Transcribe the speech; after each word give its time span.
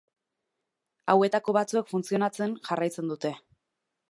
Hauetako 1.13 1.55
batzuek 1.59 1.93
funtzionatzen 1.93 2.57
jarraitzen 2.71 3.15
dute. 3.15 3.37